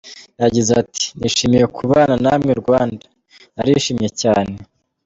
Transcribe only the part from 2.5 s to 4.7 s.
Rwanda, narishimye cyane.